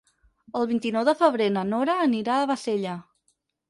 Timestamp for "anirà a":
2.09-2.53